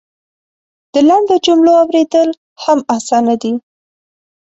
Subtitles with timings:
[0.93, 2.29] د لنډو جملو اورېدل
[2.63, 3.53] هم اسانه دی.